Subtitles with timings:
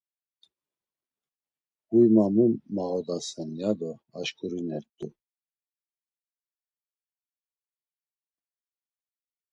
[1.87, 5.07] Huy ma mu mağodasen, yado aşǩurinert̆u.